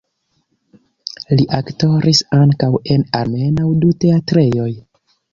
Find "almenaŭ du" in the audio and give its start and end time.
3.19-3.91